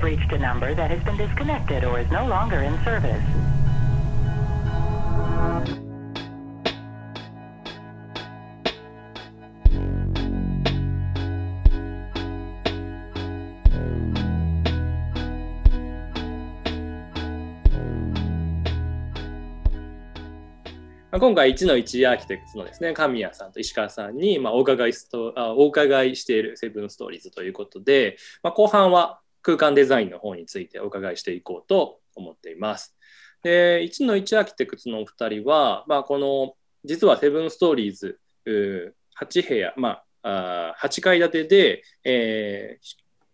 [0.00, 3.22] have reached a number that has been disconnected or is no longer in service.
[21.20, 32.96] 今回1の1アーキテクツのですね、神谷さんと石川さんに、まあ、お伺いストあお伺いしているセブンストーリーズということで、まあ、後半は空間デザインの方についてお伺いしていこうと思っています。
[33.42, 36.54] で、1の1アーキテクツのお二人は、まあ、この、
[36.84, 42.86] 実はセブンストーリーズ8部屋、まあ、あ8階建てで、えー、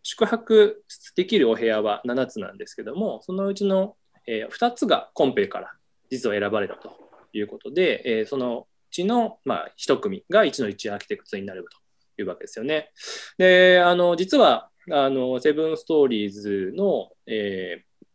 [0.02, 0.84] 宿泊
[1.16, 3.96] できるお部屋は7つなんですけども、そのうちの、
[4.26, 5.72] えー、2つがコンペから
[6.10, 6.92] 実は選ばれたと
[7.32, 12.92] いうことで、えー、そのうちの、まあ、1組が1の1アーキテクツになるというわけですよね。
[13.38, 18.06] で、あの実はあのセブンストーリーズの、えー、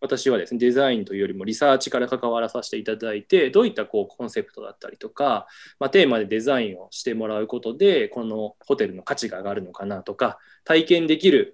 [0.00, 5.46] 私はですねデザインというよりもリサーチから関わらさせていただいてどういったこうコンセプトだったりとか、
[5.78, 11.52] まあ、テーマでデザインをしてもらうことでこのホテルの価値が上がるのかなとか体験できる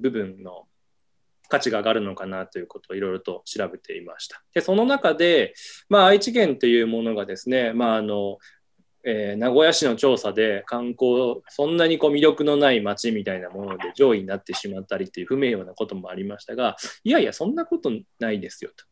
[0.00, 0.66] 部分の
[1.48, 4.42] 価値が上がるのかなということをいろいろと調べていました。
[4.54, 5.52] でその中で、
[5.90, 8.38] まあ、愛知県というものがですね、まああの
[9.04, 18.84] えー、名古屋市の調査で観光そんなにこう魅力のない街みたいなもので上位になってしまったりっていう不名誉なこともありましたがいやいやそんなことないですよと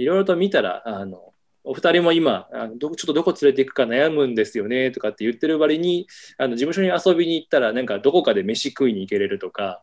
[0.00, 9.82] いろいろと見たらあのお二人も今あのちょっとどこ連れていくか悩むんですよねとかって言ってる割にあの事務所に遊びに行ったらなんかどこかで飯食いに行けれるとか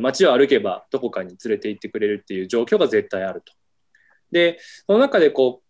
[0.00, 3.52] 街を歩けばどこかに連れて行ってくれるっていう状況が絶対あると。
[4.30, 5.65] でその中でこう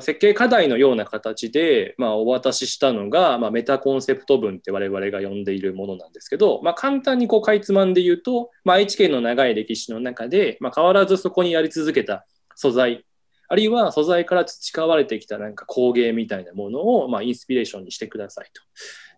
[0.00, 13.04] 設計課題のような形で、まあ、お渡ししたのが、まあ、メタコンセプト文って我々が呼んでいるものなんですけど、まあ、簡単にこうかいつまんで言うと、まあ、愛知県の長い歴史の中で、まあ、変わらずそこにやり続けた素材
[13.48, 18.62] あるいは素材から培われてきたなんか工芸みたいなものを、まあ、インスピレーションにしてくださいと。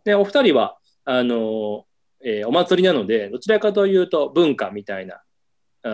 [0.04, 1.84] でお二人はあの
[2.24, 5.22] えー、お祭りなのでどちらかというと文化みたいな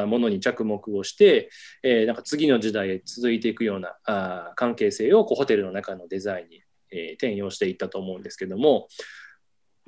[0.06, 1.50] ものに着目をして、
[1.82, 8.88] えー、なんか次の時代へ続いていくようなあ関係性をこうホテルの中のデザインに、えー、転用していったと思うんですけども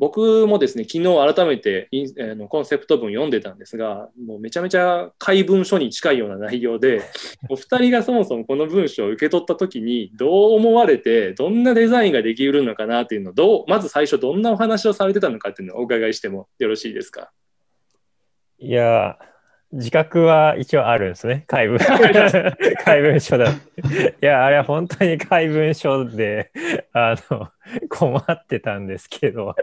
[0.01, 7.03] 僕もですね、昨日改めてイン、えのコンセプト文読んでたんですが、もうめちゃめちゃ怪文書に近いような内容で、
[7.51, 17.31] お二人がそもそもこの文章を受け取った時にどう思われて、どんなデザインができるのかなっていうのをどう、まず最初どんなお話をされてたのかっていうのをお伺いしてもよろしいですか？
[18.59, 19.19] いや
[19.73, 21.79] 自覚は一応あるんですね、怪文。
[22.85, 23.51] 怪文書だ。
[23.53, 23.55] い
[24.21, 26.51] や、あれは本当に怪文書で、
[26.93, 27.49] あの、
[27.89, 29.55] 困ってたんですけど、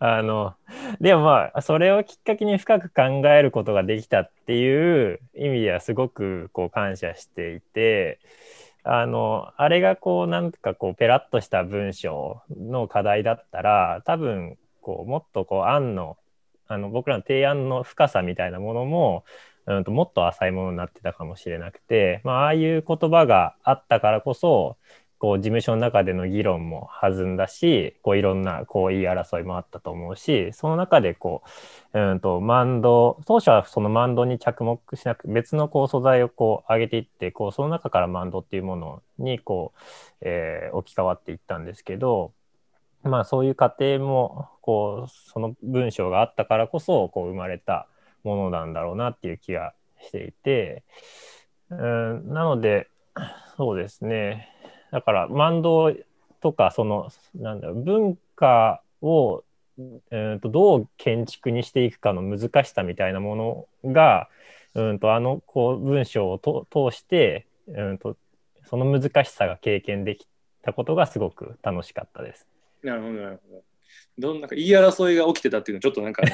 [0.00, 0.54] あの、
[1.00, 8.18] でもまあ、それをきっかけに深く考えることができたっていう意味ではすごくこう感謝していて、
[8.82, 16.16] あの、あれがこう、なんかこう、ペラッとした文章の課題だったら、多分、こう、もっとこう、案の、
[16.66, 19.24] あの僕らの提案の深さみたいなものも
[19.66, 24.76] うんともっと浅いものになってたかもしれなくて、まあ、あいう言葉があったからこそ
[25.22, 31.44] こう事務所の中での議論も弾んだしこういろんなこう言い争いもあったと思うしその中でこ
[31.94, 39.80] う、うんと、マンド当初はそのマンドに着目しなく別のこう素材をこう上げていってこうその中からマンドっていうものにこう、
[40.22, 42.32] えー、置き換わっていったんですけど
[43.04, 47.86] まあそういう過程もこうその文章があったからこそこう生まれた
[48.24, 50.82] ものなんだろうなっていう気がしていて、
[51.70, 52.88] うん、なので、
[53.56, 54.48] そうですね。
[54.90, 55.94] だから、万道
[56.40, 59.44] とか、その、なんだろう、文化を、
[60.10, 64.28] うんとどう建築にしていくかの難しさみたいなものが、
[64.74, 68.16] うんとあのこう文章を通して、うんと
[68.64, 70.26] その難しさが経験でき
[70.62, 72.46] たことがすごく楽しかったです。
[72.82, 73.71] なるほどなるほど。
[74.18, 76.22] どんなんか言い争いが起きてたっていうのはちょっとなんか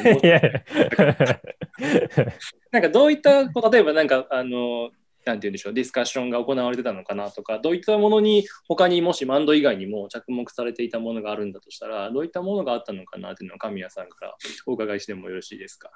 [2.73, 4.91] なんかどういった例えばなんかあの
[5.25, 14.35] なんて言うんでしょうディスカッションが行われてたのかなとかどういったものに他にもしマンド以外にも着目されていたものがあるんだとしたらどういったものがあったのかなっていうのは神谷さんから
[14.67, 15.91] お伺いしてもよろしいですか？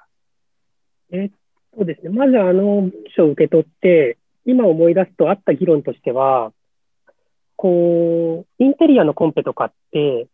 [1.11, 1.31] えっ
[1.77, 6.53] とですね、まずあの書を受け取って今思い出すとあった議論としては
[7.55, 10.27] こうインテリアのコンペとかって、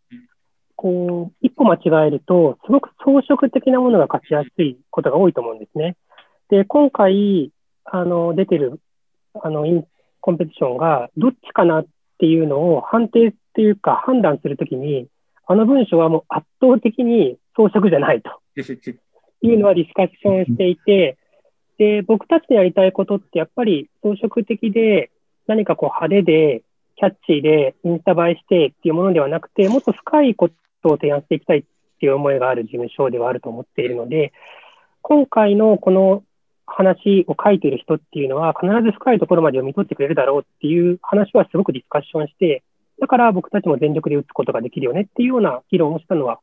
[0.80, 5.94] こう、一歩間違えると、すごく装飾的なものが勝ちやすいことが多いと思うんですね。
[6.48, 7.52] で、今回、
[7.84, 8.80] あの、出てる、
[9.42, 9.84] あの、イン
[10.22, 11.86] コンペティションが、どっちかなっ
[12.18, 15.06] ていうのを判定っていうか判断するときに、
[15.46, 18.30] あの文章はもう圧倒的に装飾じゃないと
[19.42, 21.18] いうのはディスカッションしていて、
[21.76, 25.10] で、僕たちのやりたいことってやっぱり装飾的で、
[25.46, 26.62] 何かこう派手で、
[26.96, 30.54] キャッチーで、インスタ映えしてっていうものではなくて、もっと深いこと
[30.88, 31.64] を提案していきたいっ
[32.00, 34.32] ていう思いがある事務所ではあると思っているので、
[35.02, 36.22] 今回のこの
[36.66, 42.62] 話を書いている人っていうのは、必ず深いところまで読み取ってくれるだろうっていう話はすごくディスカッションして、
[43.00, 46.40] だから僕たちも全力で打つことができるよねっていうような議論をしたのは、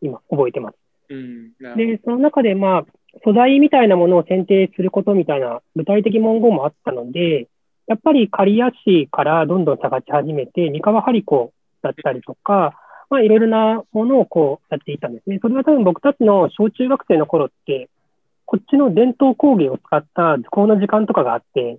[0.00, 0.76] 今、覚えてます。
[1.10, 2.86] うん、で、その中で、まあ、
[3.22, 7.48] 素材みたいなものを選定することみたいな具体的文言もあったので、
[7.86, 11.52] やっぱり刈谷市からどんどん探し始めて、三河張子
[11.82, 12.74] だったりとか、
[13.10, 15.38] まあ、いろいろなものをこうやっていたんですね。
[15.40, 17.88] それは多分僕たちの小中学生の頃って、
[18.46, 21.78] こっちの伝統工芸を使った図工の時間とかがあって、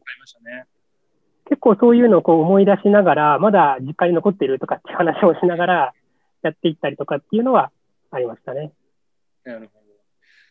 [1.47, 5.93] 結構そういうのをこう思い出しながら、まだ実家に残ってるとかって話をしながら
[6.41, 7.71] やっていったりとかっていうのは
[8.11, 8.71] ありましたね。
[9.43, 9.84] なるほど。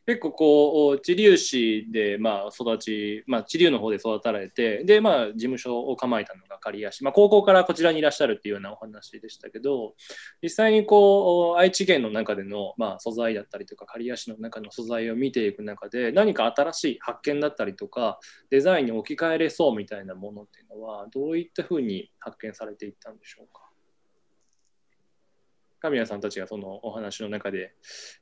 [0.07, 7.03] 結構こう、知立市で、まあ、育ち、まあ、知立の方で育たれて、で、まあ、事務所を構えたのが刈谷市。
[7.05, 9.95] まあ、高校からこちらにいらっしゃるっていうようなお話でしたけど、
[10.43, 18.19] 実際にこう、愛知県の中での、まあ、素材だったりとか、刈谷市の中の素材を見ていく中で、何か新しい発見だったりとか、
[18.51, 23.64] デザインに置き換えれそうみたいなものっていうのは、どういったふうに発見されていったんでしょうか？
[25.85, 27.75] 神谷さんたちがそのお話の中で、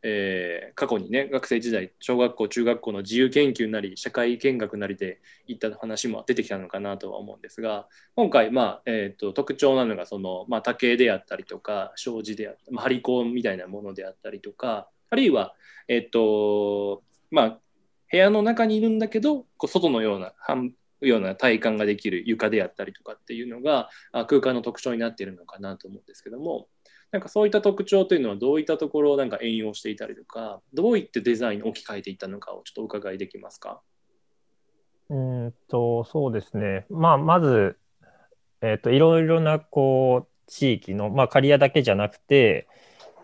[0.02, 7.86] えー、過去にね学生時代小学校中学校の自由研究なり社会見学なりでいった話も出てきたのかなとは思うんですが
[8.16, 15.54] 今回、まあえーと、特徴なのがその、まあ、竹であったりとか障子であったり、まあ、張り子みたいなものであったりとかあるいは、
[15.86, 17.58] えっ、ー、とまあ、
[18.10, 23.88] 部屋の中にいるんだけどこう外のような半ような体感ができる床であったりとかっていうのが
[24.26, 26.68] 空間の特徴になっているのかなと思うんですけども
[27.12, 33.82] なんかそういった特徴というのはどういったところをなんか援用していたりとか、どういってデザインに置き換えていったのかをちょっとお伺いできますか？
[35.10, 36.86] うんと、そうですね。
[36.88, 37.76] まあ、まず、
[38.62, 42.66] えっ、ー、と、いろいろな、こう、地域の、まあ、刈谷だけじゃなくて、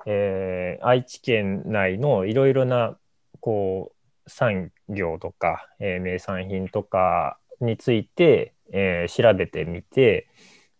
[0.04, 2.98] えー、愛知県内のいろいろな、
[3.40, 3.92] こ
[4.26, 10.28] う、産業とか、えー、名産品とかについて、えー、調べてみて、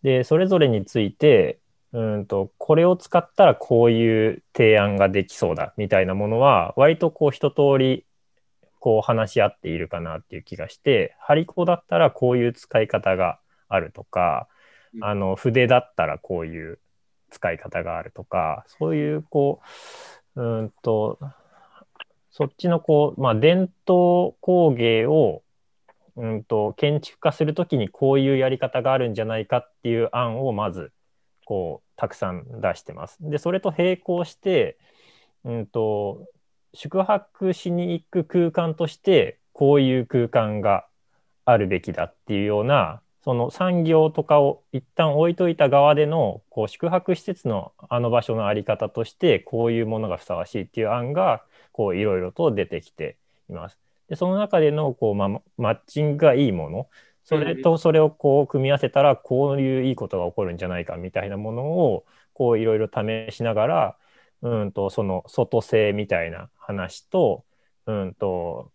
[0.03, 1.59] で、それぞれについて、
[1.93, 8.05] うんと、これを使ったらこういう提案ができそうだみたいなものは、割とこう一通り
[8.79, 14.47] こう話し合っているかなっていう気がして、ハリコだったらこういう使い方があるとか、
[15.01, 16.79] あの筆だったらこういう
[17.31, 19.61] 使い方があるとか、そういうこ
[20.35, 21.19] う、うんと、
[22.31, 25.41] そっちのこう、まあ、伝統工芸を
[26.15, 30.91] うんと建築化するときにこういうやり方があるんじゃないかっていう案をまず
[31.49, 33.17] こうたくさん出してます。
[33.21, 34.77] でそれと並行して、
[35.43, 36.27] うんと、
[36.75, 40.85] 宿泊しに行く空間としてこういう空間が
[41.45, 51.41] あるべきだっていうようなその産業とかを一旦置いといた側でのこう宿泊施設のあの場所の在り方としてこういうものがふさわしいっていう案が
[51.79, 53.17] いろいろと出てきて
[53.49, 53.79] います。
[54.07, 56.87] でその中でのこう、ま、マッチングがいいもの
[57.29, 63.95] それとそれをこう組み合わせたらこういういいことが起こるんじゃないかみたいなものをこういろいろ試しながら
[64.41, 67.45] うんとその外製みたいな話と
[67.85, 68.71] うんと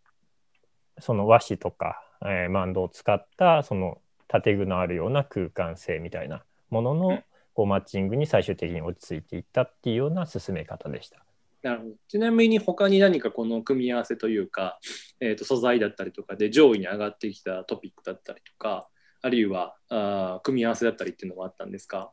[1.01, 7.23] その和紙とか、えー、マンドを使ったその建具のあるような空間性みたいなものの
[7.55, 11.25] こうマッチングに最終的に落ち着いていったっていうような進め方でした。
[11.65, 11.95] なるほど。
[12.09, 14.79] ちなみに他に何かこの組み合わせというか、
[15.19, 18.89] えー、と素材だったりとかで上位に上がってきたトピックだったりとか
[19.23, 22.13] あるいはあ組み合わせだったりっていうのはあったんですか？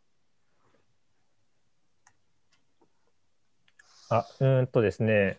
[4.10, 5.38] あうんとですね。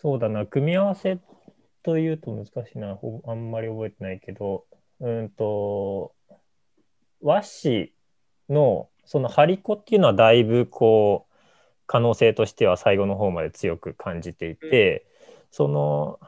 [0.00, 0.46] そうだな。
[0.46, 1.18] 組み合わせ
[1.82, 2.96] というと難しいな。
[3.26, 4.64] あんまり覚えてないけど。
[5.00, 6.14] うんと
[7.20, 7.92] 和紙
[8.48, 11.31] のその張り子っていうのはだいぶこう
[11.92, 15.04] 可能性としては最後の方まで強く感じていて、
[15.50, 16.18] その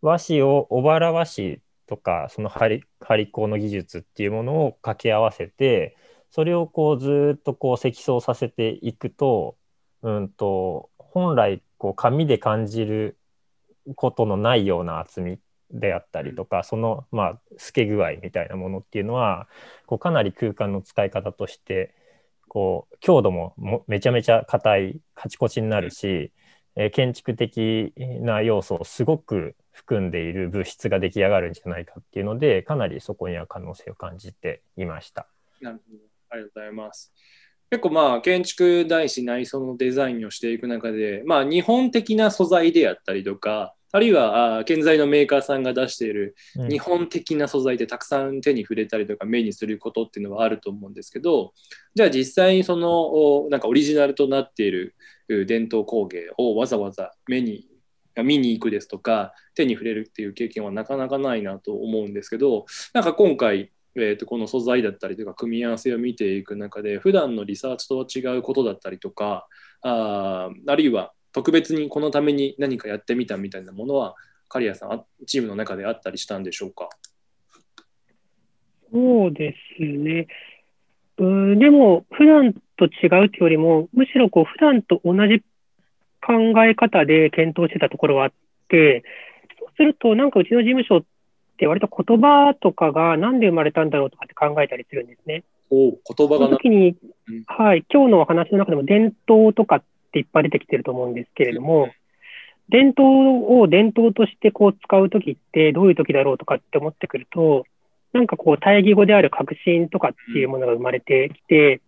[0.00, 2.82] 和紙を小原和紙とかその張
[3.18, 5.94] り子の技術っていうものを掛け合わせて
[6.30, 9.56] それをこうずっとこう積層させていくと,、
[10.00, 13.18] うんと本来こう紙で感じる
[13.94, 15.38] ことのないような厚み
[15.70, 19.48] であったりとか、そのまあ透け具合みたいなものっていうのは
[19.84, 21.94] こうかなり空間の使い方として
[22.52, 23.54] こう強度も
[23.88, 26.32] めちゃめちゃ硬いカチコチになるし、
[26.76, 35.26] えー、建築的な要素をすごく含んでいる物質が出来上がるんじゃないかっていうのでかなりそこには可能性を感じていました。
[35.62, 37.14] なるほどありがとうございます。
[37.70, 46.68] 結構まあ建築大師内装のデザインをしていく中で、まあ、日本的な素材であったりとかあるいはあ建材のメーカーさんが出しているうん。
[46.68, 51.52] 日本的な素材ってたくさん手に触れたりとか目にすることっていうのはあると思うんですけど
[51.94, 54.96] じゃあ実際にそのおなんかオリジナルとなっている
[55.28, 57.68] う伝統工芸をわざわざ目に
[58.22, 69.46] 見に行くですとか手に触れるっていう経験はなかなかないなと思うんですけどなんか今回、えー、とこの素材だったりとか組み合わせを見ていく中で普段のリサーチとは違うことだったりとか
[69.80, 74.14] あーあるいは特別にこのために何かやってみたみたいなものは
[74.48, 76.88] 刈谷さんあチームの中であったりしたんでしょうか？
[78.92, 80.26] そうですね。
[81.16, 85.42] うーんでも、普段と違うというよりも、むしろこう普段と同じ
[86.20, 88.32] 考え方で検討してたところはあっ
[88.68, 89.02] て、
[89.58, 91.04] そうすると、なんかうちの事務所っ
[91.56, 95.44] て割と言葉とかがなんで生まれたんだろうとかって考えたりするんですね。
[95.70, 96.96] おう言葉そがなの時に
[97.28, 99.82] うん、はい、今日のお話の中でも伝統とかっ
[100.12, 101.90] ていっぱい出てきてると思うんですけれども、
[102.68, 107.64] 伝統を伝統としてこう使うときってどういうときだろうとかって思ってくると、
[108.12, 111.80] なんかこう対義語である革新とかっていうものが生まれてきて、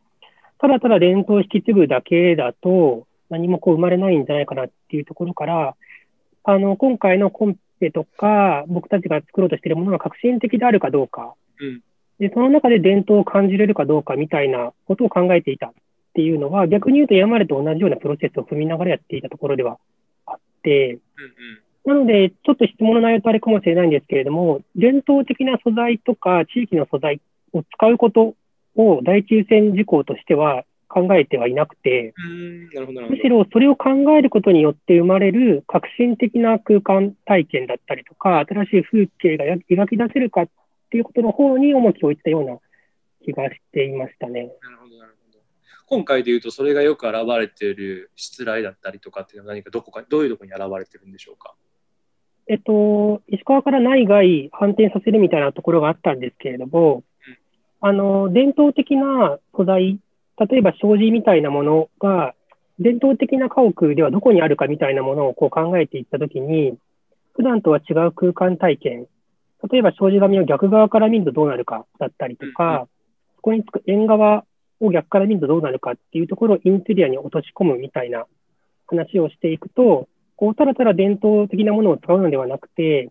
[0.58, 5.76] ただただ伝統を引き継ぐだけだと何もこう生まれないんじゃないかなっていうところから、
[6.44, 11.82] あの、今回のコンペとか僕たちが作ろうとしているものが革新的であるかどうか、うん。
[12.18, 15.68] で、その中で伝統を感じれるかどうかみたいなことを考えていた。
[15.68, 15.72] っ
[16.14, 19.78] ていうのは、逆に言うと今までと同じようなプロセスを踏みながらやっていたところでは
[20.26, 21.00] あって、うん
[21.86, 27.20] なので、ちょっと質問の内容とあれかもしれないんですけれども、伝統的な素材とか地域の素材
[27.52, 28.34] を使うこと
[28.74, 32.14] を第一優先事項としては考えてはいなくて、
[33.10, 40.48] むしろそれを考えることによって生まれる革新的な空間体験だったりとか、新しい風景が描き出せるかっ
[40.90, 42.58] ていうことの方に重きを置いたような
[43.24, 44.52] 気がしていましたね。
[44.62, 45.13] なるほどなるほど
[45.86, 51.54] 今回で言うとそれがよく現れている失礼だったりとかっていうのは何かどこかどういうところに現れてるんでしょうか？
[52.46, 57.02] えっと、石川から内外反転させるみたいなところがあったんですけれども、
[57.80, 59.98] あの、伝統的な素材、
[60.38, 62.34] 例えば障子みたいなものが、
[62.78, 66.76] 伝統的な家屋ではどこにあるかみたいなものをこう考えていったときに、
[67.32, 69.06] 普段とは違う空間体験、
[69.70, 72.88] 例えば障子紙を逆側から見るとどうなるかだったりとか、
[73.36, 74.44] そこにつく縁側
[74.80, 78.26] を逆から見るとどうなるかっていうところをインテリアに落とし込むみたいな
[78.86, 83.10] 話をしていくと、こう、ただただ伝統的なものを使うのではなくて、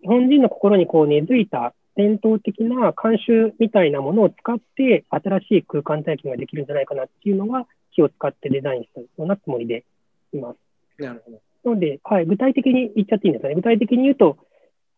[0.00, 9.84] 日本人の心にこう根付いた伝統的な慣習みたいなものを使って、新しい空間体験ができるんじゃないかなっていうのが、気を使ってデザインしたようなつもりで
[10.32, 11.02] います。
[11.02, 13.54] なるほどなので、はい、具体的に言っちゃっていいんですかね。
[13.54, 14.38] 具体的に言うと、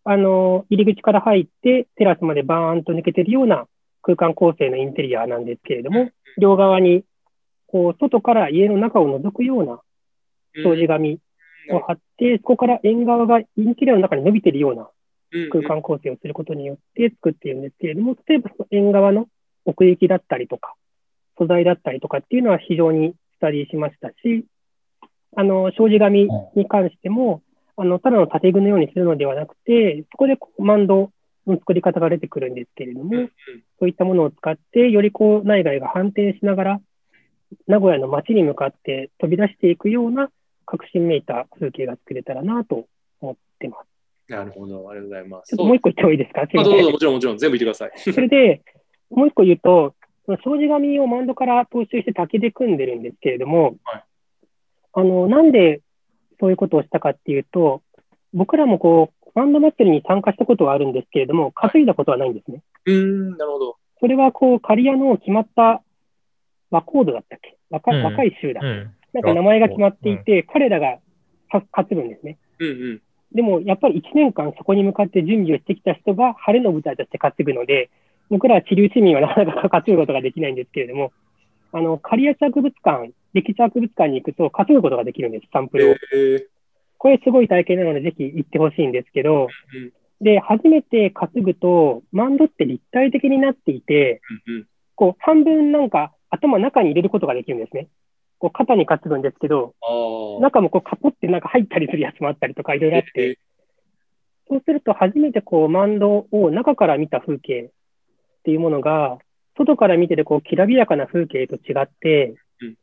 [0.05, 3.67] あの、入り口から入って、テラスまでバーンと抜けてるような
[4.03, 7.05] 空間構成のインテリアなんですけれども、両側に、
[7.67, 9.81] こう、外から家の中を覗くような
[10.63, 11.21] 障子紙
[11.71, 14.89] を貼って、そこから縁側がインテリアの中に伸びているような
[15.51, 19.27] 空間構成をすることによって作っているんですけれども、例えばその縁側の
[19.65, 20.75] 奥行きだったりとか、
[21.39, 24.45] 素材だったりとかっていうのは非常にスタディしましたし、
[25.37, 27.43] あの、障子紙に関しても、
[27.77, 31.11] あの、ただの建具のようにするのではなくて、そこでこうマンド
[31.51, 33.29] の作り方が出てくるんですけれども、
[33.79, 36.81] そういったものを使って、よりこう内外が反転しながら、
[37.67, 40.31] 名古屋の街に向かって飛び出していくような
[40.67, 42.87] 革新めいた風景が作れたらなと
[43.21, 44.33] 思ってます。
[44.33, 44.89] なるほど。
[44.89, 45.49] ありがとうございます。
[45.49, 46.43] ちょっともう一個言ってもいいですか？
[46.43, 47.99] あどうぞもちろんもちろん全部言ってください。
[48.13, 48.63] それで、
[49.11, 49.95] もう一個言うと、
[50.27, 54.05] その障子紙をマンドから踏襲して竹で組んでるんですけれども、はい。
[54.93, 55.81] あの、なんで
[56.39, 57.83] そういうことをしたかっていうと、
[58.33, 62.63] 僕らもこう、マンド祭りに参加したことはあるんですけれども、稼いだことはないんですね。
[62.87, 65.83] うーんなるほどそれはこう、刈谷の決まった
[66.71, 67.57] 和コードだったっけ？
[67.71, 68.61] 若,、うん若い州だ。
[68.63, 68.91] うん。
[69.13, 70.99] なんか名前が決まっていて、彼らが
[71.51, 72.39] か担ぐんですね。
[72.59, 77.89] うんうんでも、やっぱり1年間そこに向かって準備をしてきた人が晴れの舞台として担ぐので、
[78.29, 81.13] 僕ら地流市民はなかなか担ぐことができないんですけれども、
[81.71, 85.95] あの、刈谷市博物館、歴史博物館に行くと担ぐことができるんです、サンプルを。
[86.13, 86.47] えー
[87.01, 94.21] これすごい体験なので、ぜひ行ってほしいんですけど、うんで、初めて担ぐと、マンドって立体的になっていて、
[94.95, 97.89] こう、半分なんか頭中に入れることができるんですね。
[98.39, 99.75] こう、肩に担ぐんですけど、
[100.43, 103.39] 中もこう、カポってなんか入ったりするやつもあったりとか、いろいろあって、
[104.49, 107.71] そうすると初めてこう、マンドを中から見た風景っ
[108.45, 109.19] ていうものが、
[109.57, 112.75] 外から見てるこう、きらびやかな風景と違ってうん、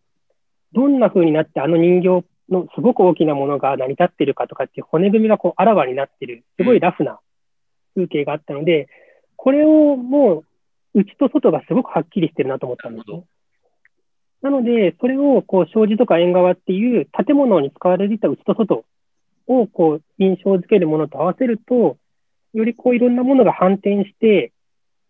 [0.73, 7.19] どんな風になってあの人形のすごく大きなものが成り立ってるかとかっていう骨組みがこう、あらわになってる、すごいラフな
[7.95, 8.87] 風景があったので、
[9.35, 10.43] これをも
[10.93, 13.23] う、内と外がすごくはっきりしてるなと思ったんですね。
[14.41, 18.85] なので、それをこう障子とか縁側っていう建物に使われていた内と外
[19.47, 21.97] をこう印象づけるものと合わせると、
[22.53, 24.53] よりこういろんなものが反転して、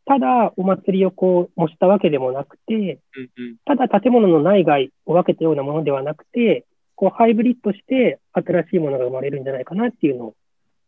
[0.06, 3.00] ただお祭りをこう模したわけでもなくて、
[3.66, 6.66] ただ建物の内外を分けたようなものではなくて、
[6.98, 10.36] こうハイブリッドして新しいものが生まれるんじゃないかなっていうのを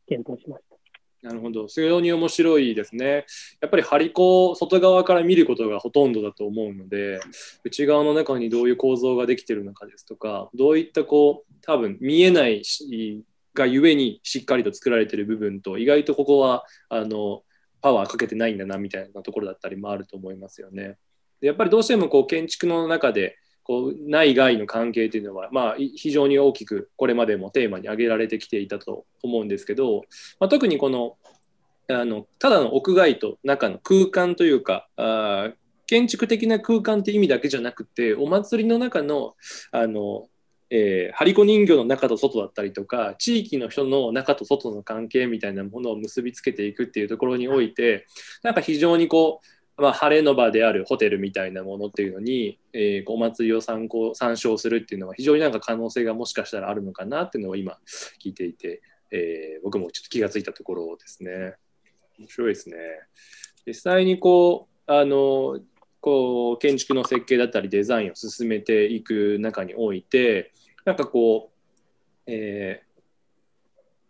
[0.08, 0.76] 検討しました。
[1.22, 1.68] なるほど。
[1.68, 3.26] 非常に面白いですね。
[3.62, 7.20] やっぱり張り子を外側から見ることがほとんどだと思うので、
[7.64, 12.64] 内側の中にどういう構造ができているのかですとか、どういったこう、多分見えない
[13.54, 17.44] がゆえにしっかりと作られている部分と、意外とここはあの
[17.82, 20.98] パワーかけてないんだなみたいなところだったりもあると思いますよね。
[21.42, 23.38] でやっぱりどうしてもこう建築の中で
[23.70, 30.06] こう内外の関係というのは、まあ、非常に大きくこれまでもテーマに挙げられてきていたと思うんですけど、
[30.40, 31.18] まあ、特にこの
[31.88, 35.52] あのただの屋外と中の空間というかあ
[35.86, 39.36] 建築的な空間って意味だけじゃなくてお祭りの中の
[39.72, 40.30] あの、
[40.72, 48.08] えー、張り子人形の中と外だったりとか地域の人の中と外の関係みたいなものを結びつけていくっていうところにおいて
[48.42, 57.78] なんか非常にこうまあ、晴れの場であるホテルみたいなものっていうのに、えーお祭りを参考参照するっていうのは非常になんか可能性がもしかしたらあるのかなっていうのを今
[58.24, 58.82] 聞いていて、
[59.12, 61.56] えー僕もちょっと気がついたところですね。
[62.20, 62.76] 面白いですね。
[63.66, 65.60] 実際にこうあの
[66.02, 70.52] こう建築の設計だったりデザインを進めていく中において
[70.86, 72.89] なんかこう、えー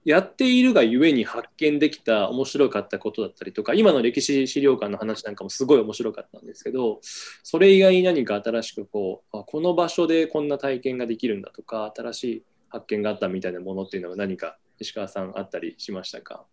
[0.05, 6.99] やっているがゆえに発見できた面白かったことだったりとか今の歴史資料館の話なんかもすごい面白かったんですけど
[7.43, 16.45] それ以外に何か新しくこうあこの場所でこんな体験ができるんだとか新しい発見があったみたいなものっていうのは何か石川さんあったりしましたか？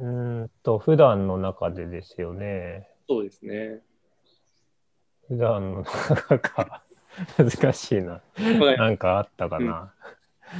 [0.00, 2.88] うーんと、普段の中でですよね。
[3.08, 3.80] そうですね。
[5.28, 6.82] 普段の中か。
[7.38, 8.20] 難しいな。
[8.76, 9.94] なんかあったかな。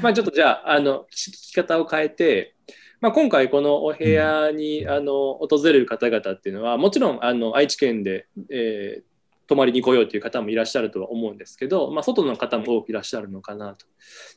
[0.03, 2.55] まあ、ちょっとじゃああの聞き方を変えて、
[3.01, 9.15] まあ、今回このお部屋に、あの訪れる方々っていうのはもちろんあの愛知県で、えー
[9.47, 13.87] 泊まりに来ようという方もいらっしゃるとは思うんですけど、まあ、外の方も多くいらっしゃるのかなと。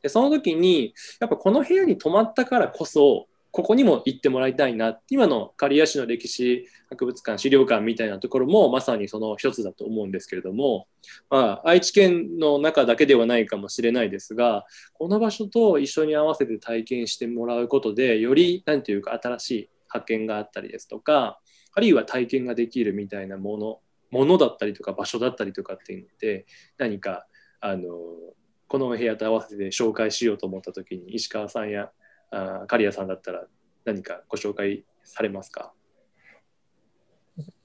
[0.02, 3.28] でその時にやっぱこの部屋に泊まったからこそ
[3.58, 10.86] ここにも行ってもらいたいな今の刈谷市の歴史博物館資料館みたいなところもまさにその一つだと思うんですけれども、
[11.32, 21.40] まあ、愛知県の中だけではないかもしれないですがこの場所と一緒に合わせて体験してもらうことでより何ていうか新しい発見があったりですとか
[21.74, 23.80] あるいは体験ができるみたいなもの
[24.12, 26.46] ものだったりとか場所だったりとかっていうのって
[26.78, 27.26] 何か
[27.60, 27.88] あの
[28.68, 31.90] この部屋と合わせて紹介しようと思った時に石川さんや
[32.32, 33.46] あ刈谷さんだったら
[33.86, 35.74] 何かご紹介されますか？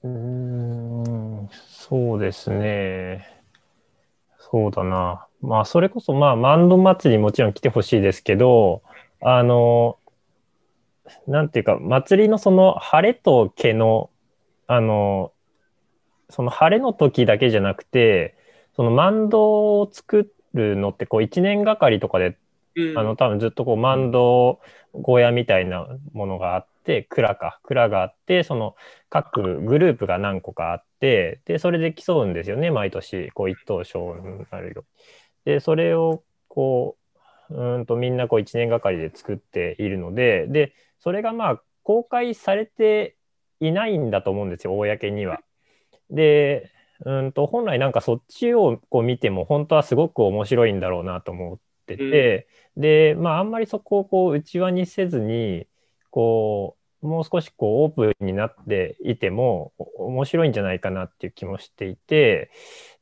[0.03, 3.43] うん、そうですね。
[4.39, 5.27] そうだな。
[5.41, 8.83] まあ、それこそ、まあ、万戸祭りもちろん来てほしいですけど、
[9.23, 9.99] あの、
[11.27, 14.11] なんていうか、祭りのその晴れと毛の、
[14.67, 15.33] あの、
[16.29, 18.37] その晴れの時だけじゃなくて、
[18.77, 22.37] その万戸を作るのって、こう、一年がかりとかで
[22.97, 24.61] あの多分ずっとこう万堂
[24.93, 27.61] 小屋みたいなものがあって蔵か。
[27.63, 28.75] 蔵があってその
[29.09, 33.31] 各グループが何個かあってでそれで競うんですよね毎年。
[33.33, 34.85] こう一等賞になるよ
[35.45, 36.97] でそれをこ
[37.51, 43.17] ううんとみんなこう1年がかりで作っているのででそれがまあ公開されて
[43.61, 45.41] いないんだと思うんですよ公には。
[46.11, 46.71] で
[47.05, 55.67] うんと本来なんかそっちをこう見ても本当はすごく面白いんだろうなと思ってて、でまああんまりそこをこう内輪にせずに
[56.11, 62.51] こうもう少しこうオープンになっていてもお面白いんじゃないかなっていう気もしていて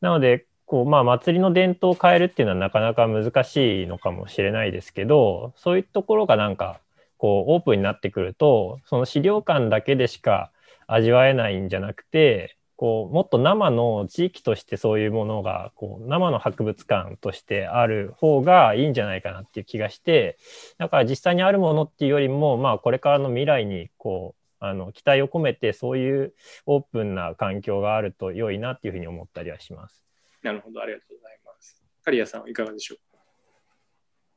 [0.00, 6.80] なのでこうまあ祭りの伝統を変えるっていうのはなかなか難しいのかもしれないですけどそういうところがなんか
[7.18, 10.50] こうオープンになってくるとその資料館だけでしか
[10.86, 20.38] 味わえないんじゃなくてこうもっと生の地域としてそういうものがこう生の博物館としてある方がいいんじゃないかなっていう気がして
[20.78, 26.32] だから実際にあるものっていうよりも、まあ、これからの未来にこうあの期待を込めてそういう
[26.64, 30.02] オープンな環境があると良いなっていうふうに思ったりはします。
[30.42, 31.82] なるほど、ありがとうございます。
[32.02, 32.96] 刈谷さんはいかがでしょ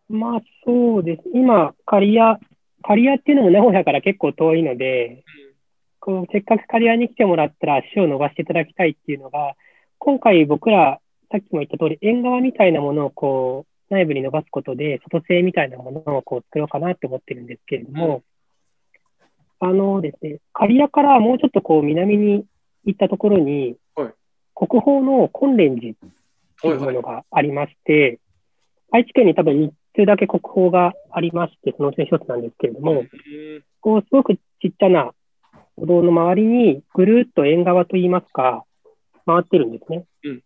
[0.09, 1.23] まあそうです。
[1.33, 2.39] 今、刈谷、
[2.81, 5.23] 刈谷っていうのも名古屋から結構遠いので、
[6.05, 9.55] こうせっかく刈谷に来てもらったら足を伸ばしていただきたいっていうのが、
[9.99, 10.99] 今回僕ら、
[11.31, 18.21] さっきも言った通り、縁側みたいなものをこう内部に伸ばすことで、外製みたいなものをこう作ろうかなって思ってるんですけれども、
[19.61, 22.45] あのですね、刈谷からもうちょっとこう南に
[22.83, 24.13] 行ったところに、はい
[24.55, 25.95] 国宝の金蓮寺っ
[26.61, 26.71] てう。
[26.71, 28.19] いうものがありまして、
[28.91, 29.71] 愛知県に多分3
[30.03, 33.09] つだけ国宝がありまして、そのうちの一つなんですけれども、うん
[33.81, 35.11] こう、すごくちっちゃな
[35.77, 38.63] 歩道の周りにぐるっと縁側といいますか、
[39.25, 40.05] 回ってるんですね。
[40.23, 40.43] うん。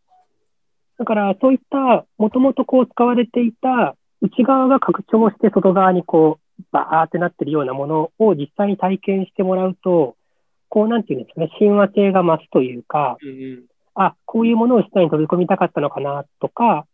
[0.98, 10.16] だから、そういった、もともとこう使われていた内側が拡張して外側にこう、バーってなってるようなものを実際に体験してもらうと、
[10.70, 13.64] こう、なんていうんですかね、親和性が増すというか、うんうん。
[13.96, 16.86] あ、こういうものを下に飛び込みたかったのかなとか、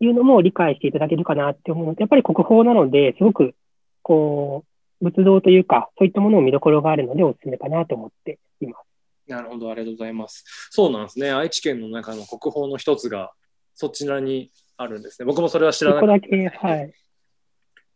[0.00, 1.86] いうのも理解していただけるかなって思う。
[1.86, 3.54] ので、やっぱり国宝なので、すごく、
[4.02, 4.68] こう、
[5.00, 8.88] 仏像というか、そういったものを見どころがあるので、おすすめかなと思っています。
[9.28, 10.44] なるほど、ありがとうございます。
[10.70, 11.30] そうなんですね。
[11.30, 13.32] 愛知県の中の国宝の一つが
[13.74, 15.26] そちらにあるんですね。
[15.26, 16.92] 僕もそれは知らそなくてこだけ、はい。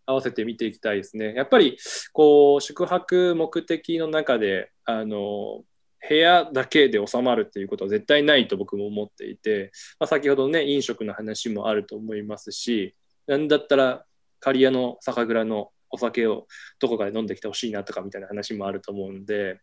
[0.05, 1.35] 合わせて見ていきたいですね。
[1.35, 1.79] やっぱり
[2.13, 5.65] こう宿泊目的の中であの
[6.09, 12.97] 部屋だけで収まるっていうことは絶対ないと僕も思っていて、まあ、先ほどね飲食の話もあると思いますし
[13.29, 14.05] なんだったら
[14.41, 16.47] 刈谷の酒蔵のお酒を
[16.81, 19.61] どこかで飲んできてほしいなとかみたいな話もあると思うんで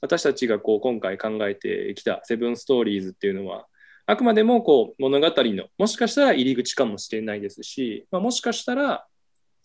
[0.00, 3.66] 私たちがこう今回考えてきた「セブンストーリーズ」っていうのは
[4.06, 9.06] あくまでもこう物語のもしかしたら入り口かもしれないですし、まあ、もしかしたら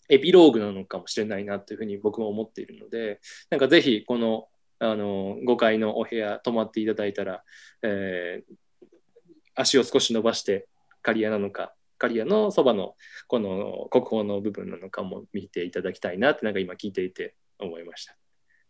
[0.08, 4.48] エピローグなのかもしれないなというふうに僕も思っているので、なんかぜひこの
[4.78, 7.42] あの5階のお部屋泊まっていただいたら、
[7.82, 8.54] えー
[9.58, 10.68] 足を少し伸ばして
[11.02, 12.94] 刈谷なのか、刈谷のそばの
[13.26, 18.16] この国宝の部分なのかも見ていただきたいなってなんか今聞いていて思いました。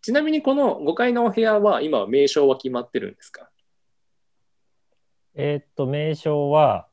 [0.03, 3.51] ちなみにこの5階のお部屋は今は名称は決まってるんですか？
[5.35, 6.87] えーっと、名称は、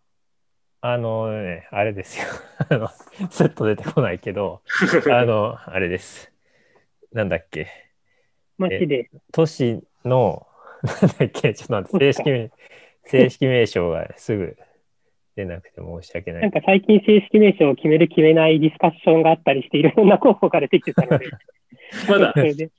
[0.82, 2.26] あのね、あれですよ。
[2.70, 2.88] あの、
[3.30, 4.62] スッと出てこないけど、
[5.10, 6.30] あの、あれです。
[7.14, 7.68] なんだっけ？
[8.58, 10.46] 街で、都市の、
[10.84, 12.52] なんだっけ、ちょっと待って、正式名、
[13.06, 14.58] 正式名称がすぐ
[15.36, 16.52] 出なくて申し訳ななんい。
[16.52, 21.30] か最近正式名称を決める決めないディスカッションがあったりして、いろんな候補が出てきてたので、
[22.10, 22.70] まだそれで、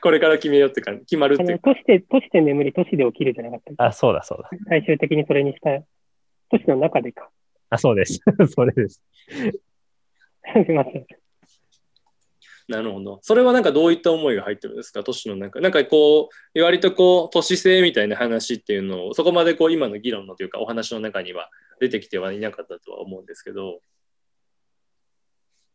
[0.00, 1.60] これから決めようって感じ、決まるっていう。
[1.60, 4.50] 都市で、都市で眠り、都市で起きるじゃなかったあ、そうだそうだ。
[4.68, 5.70] 最終的にそれにした、
[6.50, 7.30] 都市の中でか。
[7.70, 8.20] あ、そうです。
[8.48, 9.02] それです。
[9.28, 11.06] すみません。
[12.72, 13.18] なるほど。
[13.22, 15.60] それはなんかどういった思いが入ってるんですか、都市の中。
[15.60, 21.48] なんかこう、割とこう、都市性みたいな話っていうのを、そこまでこう、今の議論のというか、お話の中には
[21.80, 23.80] 出てきてはいなかったとは思うんですけど、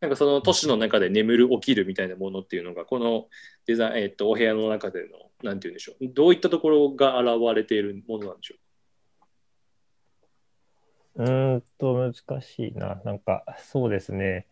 [0.02, 3.28] なんかその都市の中で眠る、起きるみたいなものっていうのが、この
[3.66, 8.56] デザイン、えっと、お部屋の中での、なんていうんでしょう、どういったところが現れているものなんでしょ
[11.16, 13.02] うーんと、難しいな。
[13.06, 14.48] なんか、そうですね。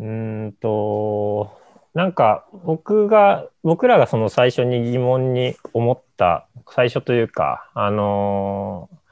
[0.00, 1.58] うーんと、
[1.94, 9.04] なんか、僕が、僕らがその最初に疑問に思った、最初というか、あのー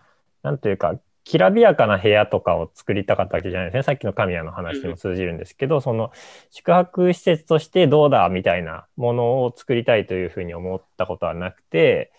[0.43, 3.83] なんというか、きらびやかな部屋とかを作りたかったわけじゃないですね。
[3.85, 6.11] さっきの神谷の話にも通じるんですけど、その
[6.51, 12.11] 宿泊施設としてどうだみたいなものを作りたいというふうに思ったことはなくて、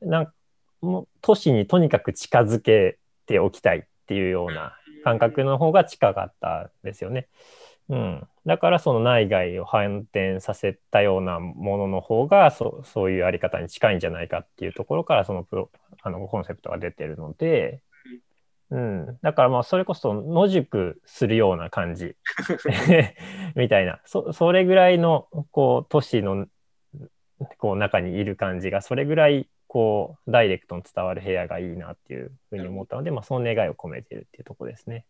[0.00, 0.32] なん
[0.80, 4.72] もう都市にとにかく近づけておきたいっていうような
[5.04, 7.20] 感覚の方が近かったんですよね。
[7.20, 7.28] うん、
[7.88, 8.28] うん。
[8.46, 15.70] だからその内外を反転させたようなものの方がそそういうあり方に近いんじゃないかっていうところからそのプロ
[16.02, 17.80] あのコンセプトが出てるので、
[18.70, 22.16] うん、だからまあそれこそ野宿するような感じ。
[23.54, 24.00] みたいな。
[24.04, 26.46] そそれぐらいのこう都市の
[27.58, 35.04] こう中にいる感じがそれぐらいこうダイレクトに伝わる部屋がいいなっていうふうに思ったので、まあ、その願いを込めてるっていうとこですね。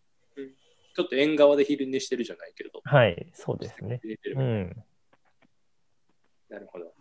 [0.97, 2.81] ちょっと縁側で昼寝してるじゃないけれど。
[2.83, 4.01] はい、そうですね。
[4.35, 4.77] うん。
[6.49, 6.87] なるほど。
[6.87, 6.95] はい、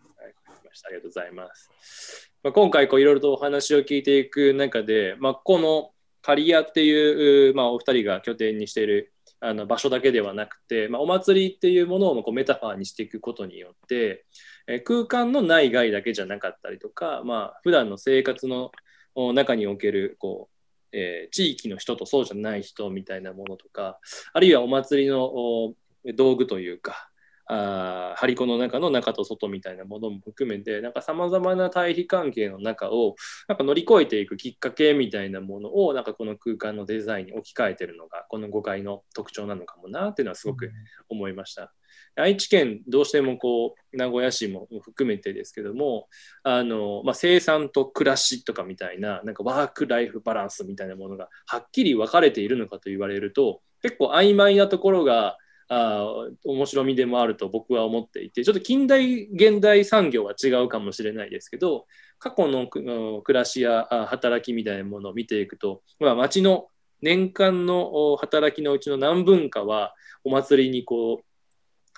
[0.50, 0.90] わかりました。
[0.90, 2.32] ありがとうございます。
[2.44, 14.26] まあ、今回こういろいろとお話を聞いていく中で、まあ、この刈谷っていう、まあ、お二人が拠点にしているあの場所だけではなくて、まあ、お祭りっていうものをこうメタファーにしていくことによって、
[14.68, 18.72] えー空間の内外だけじゃなかったりとか、まあ普段の生活の
[19.14, 20.55] お中におけるこう、
[20.96, 24.00] えー地域の人とそうじゃない人みたいなものとか
[24.34, 25.76] あるいはお祭りのお
[26.16, 27.10] 道具というか
[27.48, 33.16] あー張り子の中の中と外みたいなものも含めてなんかさまざまな対比関係の中を
[33.48, 40.72] なんか乗り越えていくきっかけみたいなものをなんかこの空間のデザインに置き換えてるのがこの5階の特徴なのかもなっていうのはすごく
[41.10, 41.72] 思いました。
[42.18, 46.08] 愛知県どうしてもこう名古屋市も含めてですけども
[46.44, 56.06] あの、まあ、生産と暮らしとかみたいななんかワーク・ライフ・バランスみたいなものがはっきり分かれているのかと言われると結構曖昧なところがあ
[56.44, 61.88] 面白みでもあると僕は思っていてちょっと近代現代産業は違うかもしれないですけど
[62.20, 66.68] 過去の暮らしや働きみたいなものを見ていくと、まあ、街の
[67.02, 71.26] 年間の働きのうちの何分かはお祭りにこう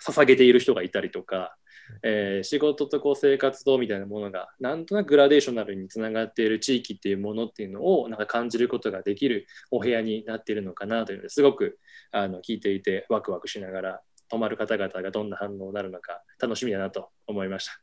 [0.06, 1.56] 捧げている人がいたりとか、
[2.04, 11.80] えー、仕事とこう生活とみたいなものがなんとなくグラデーショナルにつながっている地域っていうものっていうのをなんか感じることができるお部屋になっているのかなというのですごく
[12.12, 17.80] あの聞いていてワクワクしながら泊まる方々がどんな反応になるのか楽しみだなと思いました。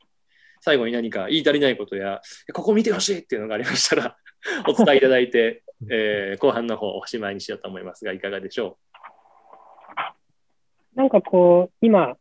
[0.61, 2.21] 最後に何か言い足りないことや、
[2.53, 4.17] ここ見てほしいっていうのがありましたら、
[4.67, 8.84] お伝えいただいて、えー、後半の方おしまいにしようと思いますが、いかがでしょう？
[10.95, 12.15] なんかこう、今、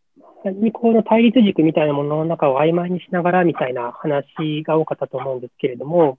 [0.45, 6.19] 二項の対立軸みたいなものの中を曖昧にしながらみたいな話が多かったと思うんですけれども、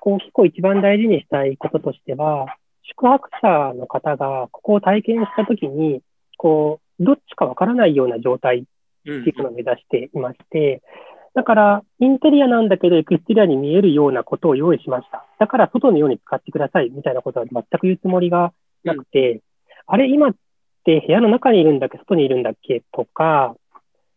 [0.00, 2.46] こう結構一番大事にしたいこととしては、
[2.82, 6.02] 宿泊者の方がここを体験したときに、
[6.36, 8.62] こう、どっちかわからないような状態っ
[9.02, 10.82] ていうのを目指していまして、
[11.34, 15.26] だから、インテリアなんだけど、エクステリアに見えるようなことを用意しました。
[15.40, 18.52] だから、外のように使ってください、みたいなことは全く言うつもりが
[18.84, 19.40] なくて、うん、
[19.86, 20.34] あれ、今っ
[20.84, 22.82] て部屋の中にいるんだっけ、外にいるんだっけ？
[22.92, 23.56] とか、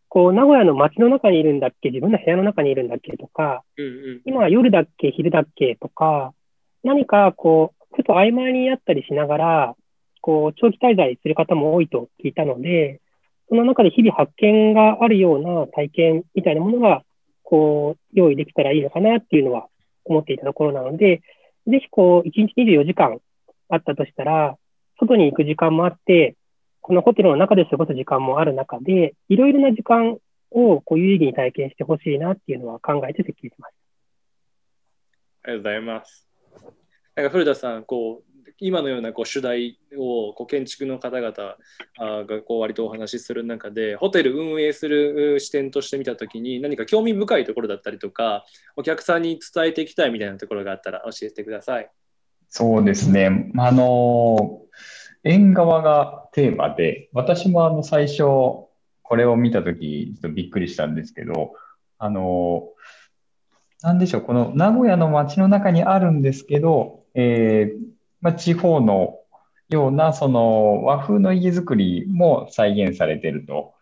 [0.09, 3.17] こう、名古屋の街の中にいるんだっけ、自分の部屋の中にいるんだっけ？
[3.17, 5.75] とか、うんうん、今は夜だっけ、昼だっけ？
[5.75, 6.33] とか、
[6.83, 9.75] 何かこう、ちょっと曖昧にやったりしながら、
[10.21, 13.01] こう、長期滞在する方も多いと聞いたので、
[13.49, 17.03] その中で日々発見があるような体験みたいなものが
[17.43, 19.67] こう、用意できたらいいのかなっていうのは
[20.03, 21.21] 思っていたところなので、
[21.65, 23.19] ぜひこう、1日24時間
[23.69, 24.57] あったとしたら、
[24.99, 26.35] 外に行く時間もあって、
[26.87, 30.19] このホテルの中で過ごす時間もある中で、いろいろな時間
[30.51, 33.73] をこう有意義に体験してほしいなっていうのは考えて設計しまし
[35.43, 35.51] た。
[35.51, 36.25] ありがとうございます。
[37.15, 41.31] なんか古田さん、こう、今のようなこう主題をこう建築の方々
[42.25, 48.45] がこう割とお話しする中でホテル運営する視点として見た時に何か興味深いところだったりとか
[48.75, 51.91] お客さんに伝えていきたいみたいなところがあったら教えてください。
[52.49, 53.51] そうですね。
[53.57, 54.61] あの
[55.23, 61.53] 縁側がテーマで私もあの最初これを見た時ちょっとびっくりしたんですけど
[61.97, 62.69] あの
[63.81, 69.19] なんでしょうこの名古屋の街の中にあるんですけど、えーまあ、地方の
[69.69, 73.73] ようなその和風の家づくりも再現されていると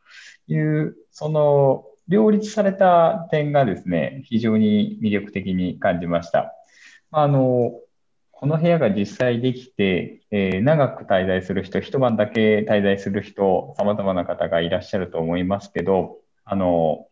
[0.48, 6.54] いう、その両立された点がですね、非常に魅力的に感じました。
[7.12, 7.72] あの、
[8.38, 17.08] この部屋が実際できて、えー、長く滞在する人、一晩だけ滞在する人、様々な方がいらっしゃると思いますけど、あの、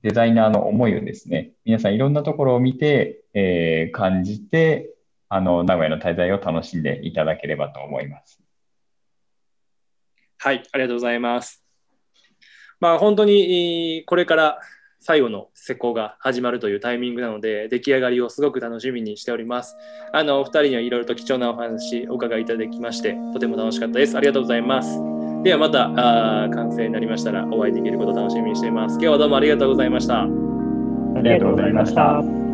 [0.00, 4.94] デザイナーの思いをですね、皆さんいろんなところを見て、えー、感じて、
[5.28, 8.40] あの、名古屋の滞在を楽しんでいただければと思います。
[10.38, 11.62] はい、ありがとうございます。
[12.80, 14.60] まあ、本当にこれから
[15.02, 19.76] 最後の施工が始まるというタイミングなので、出来上がりをすごく楽しみにしております。
[20.12, 24.16] あの、お二人にはいろいろと貴重なお話お伺いいただきまして、とても楽しかったです。
[24.16, 25.00] ありがとうございます。
[25.42, 28.92] ではまたあ完成になりましたらお会いできることを楽しみにしています。
[28.92, 30.22] 今日はどうもありがとうございました。
[30.22, 30.26] あ
[31.20, 32.51] りがとうございました。